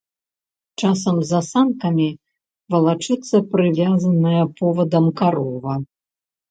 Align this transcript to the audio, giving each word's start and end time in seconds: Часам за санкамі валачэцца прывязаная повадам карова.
Часам 0.83 1.15
за 1.31 1.41
санкамі 1.49 2.09
валачэцца 2.77 3.37
прывязаная 3.53 4.43
повадам 4.59 5.05
карова. 5.23 5.73